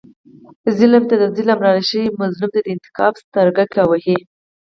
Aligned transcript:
ظلم 0.77 1.03
ته 1.09 1.15
د 1.21 1.23
ظلم 1.37 1.57
لاره 1.65 1.81
ښیي 1.89 2.05
او 2.09 2.17
مظلوم 2.21 2.49
ته 2.55 2.59
د 2.61 2.67
انتقام 2.75 3.13
سترګک 3.23 3.71
وهي. 3.89 4.17